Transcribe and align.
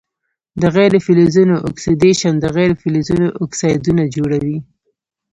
د 0.61 0.63
غیر 0.75 0.93
فلزونو 1.05 1.55
اکسیدیشن 1.69 2.33
د 2.39 2.45
غیر 2.55 2.71
فلزونو 2.81 3.27
اکسایدونه 3.43 4.03
جوړوي. 4.15 4.57